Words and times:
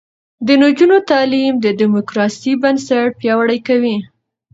د 0.47 0.49
نجونو 0.63 0.97
تعلیم 1.11 1.53
د 1.59 1.67
دیموکراسۍ 1.79 2.53
بنسټ 2.61 3.09
پیاوړی 3.19 3.59
کوي. 3.67 3.97